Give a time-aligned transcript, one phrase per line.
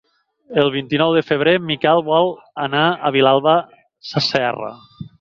[0.61, 2.33] El vint-i-nou de febrer en Miquel vol
[2.65, 3.57] anar a Vilalba
[4.13, 4.77] Sasserra.